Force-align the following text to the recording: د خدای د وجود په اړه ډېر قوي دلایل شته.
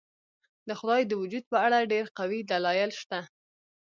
د 0.67 0.69
خدای 0.79 1.01
د 1.07 1.11
وجود 1.21 1.43
په 1.51 1.57
اړه 1.65 1.89
ډېر 1.93 2.05
قوي 2.17 2.39
دلایل 2.51 2.91
شته. 3.01 3.19